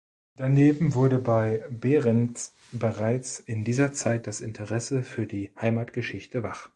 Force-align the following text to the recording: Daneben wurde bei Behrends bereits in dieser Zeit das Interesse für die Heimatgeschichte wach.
Daneben 0.35 0.95
wurde 0.95 1.19
bei 1.19 1.63
Behrends 1.69 2.55
bereits 2.71 3.39
in 3.39 3.63
dieser 3.63 3.93
Zeit 3.93 4.25
das 4.25 4.41
Interesse 4.41 5.03
für 5.03 5.27
die 5.27 5.51
Heimatgeschichte 5.61 6.41
wach. 6.41 6.69